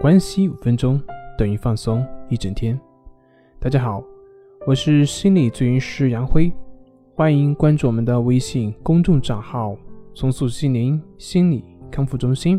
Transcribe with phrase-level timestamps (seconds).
[0.00, 0.98] 关系五分钟
[1.36, 2.80] 等于放松一整天。
[3.58, 4.02] 大家好，
[4.66, 6.50] 我是心理咨询师杨辉，
[7.14, 9.76] 欢迎关注我们的微信公众账号
[10.16, 12.58] “松树心灵心理康复中心”。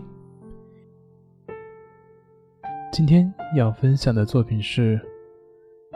[2.94, 5.02] 今天要分享的作品是：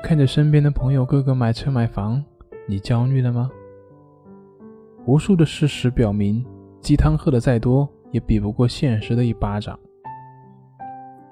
[0.01, 2.25] 看着身边的朋友个个买车买房，
[2.67, 3.51] 你焦虑了吗？
[5.05, 6.43] 无数的事实表明，
[6.81, 9.79] 鸡汤喝的再多，也比不过现实的一巴掌。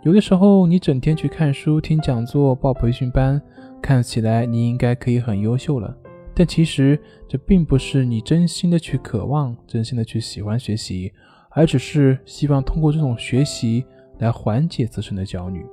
[0.04, 3.42] 有的时候，你整天去看书、听讲座、报培训班，
[3.82, 5.96] 看起来你应该可以很优秀了。
[6.36, 11.14] 但其实，这并不是你真心的去渴望、真心的去喜欢学习，
[11.52, 13.86] 而只是希望通过这种学习
[14.20, 15.66] 来缓解自身的焦虑。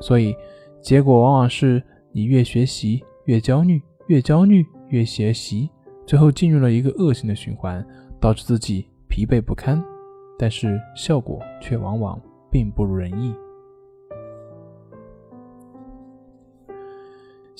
[0.00, 0.34] 所以，
[0.80, 5.68] 结果往往是你越学习越焦虑，越焦虑越学习，
[6.06, 7.86] 最后进入了一个恶性的循环，
[8.18, 9.84] 导致自己疲惫不堪。
[10.38, 12.18] 但是效果却往往
[12.50, 13.34] 并不如人意。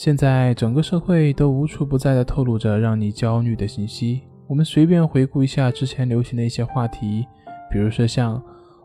[0.03, 4.23] 现在整个社会都无处不在的透露着让你焦虑的信息。
[4.47, 7.27] 我们随便回顾一下之前流行的一些话题，
[7.71, 8.43] 比如说像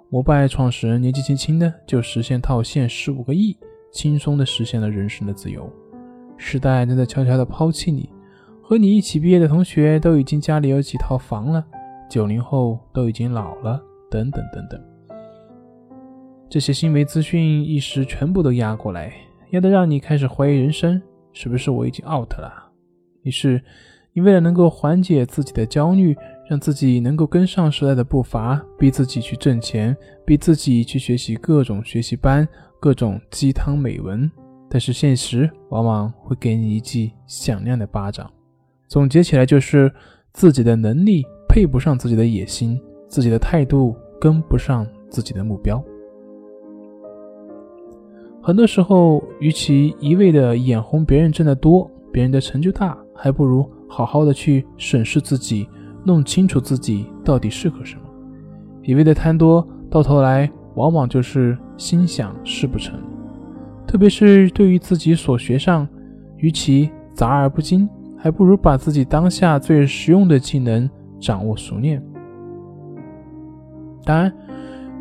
[0.09, 3.57] 摩拜创始人年纪轻轻的就实现套现十五个亿，
[3.93, 5.71] 轻松的实现了人生的自由。
[6.35, 8.09] 时代正在悄悄的抛弃你，
[8.61, 11.65] 和你一起毕业的同学都已经家里有几套房了，
[12.09, 14.77] 九零后都已经老了，等等等等。
[16.49, 19.13] 这些新闻资讯一时全部都压过来。
[19.49, 21.01] 也得让你开始怀疑人生，
[21.33, 22.51] 是不是我已经 out 了？
[23.23, 23.61] 于是，
[24.13, 26.15] 你为了能够缓解自己的焦虑，
[26.49, 32.47] 让自己能够跟上时代的步伐，逼自己去挣钱，逼自己去学习各种学习班、
[32.79, 34.29] 各种鸡汤美文。
[34.69, 38.29] 但是现实往往会给你一记响亮的巴掌。
[38.87, 39.91] 总结起来就是：
[40.33, 45.83] 自己的能力配不上自己的野心，自己的态度跟不上自己的目标。
[48.45, 55.67] 很多时候，与其一味的眼红别人挣得多，别人的成就大，还不如好好的去审视自己，
[56.03, 58.01] 弄清楚自己到底适合什么。
[58.83, 62.99] 一味的贪多，到头来往往就是心想事不成。
[63.87, 65.87] 特别是对于自己所学上，
[66.37, 70.87] 与其杂而不精，还不如把自己当下最实用的技能
[71.19, 71.99] 掌握熟练。
[74.03, 74.31] 当然，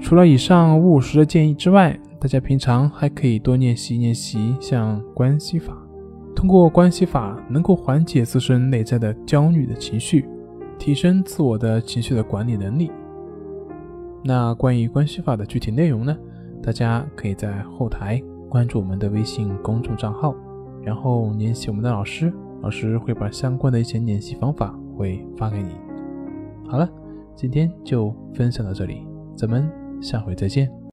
[0.01, 1.95] 除了以上务实的建议之外，
[2.25, 5.77] 大家平常还可以多练习练习像关系法，
[6.35, 10.25] 通过关系法能够缓解自身内在的焦虑的情绪，
[10.79, 12.91] 提升自我的情绪的管理能力。
[14.25, 16.17] 那关于关系法的具体内容呢？
[16.63, 18.19] 大家可以在后台
[18.49, 20.35] 关注我们的微信公众账号，
[20.83, 22.33] 然后联系我们的老师，
[22.63, 25.73] 老师会把相关的一些练习方法会发给你。
[26.71, 26.89] 好了，
[27.37, 29.71] 今天就分享到这里，咱们
[30.01, 30.84] 下回再见。